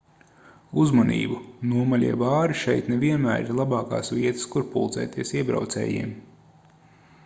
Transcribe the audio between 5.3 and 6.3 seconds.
iebraucējiem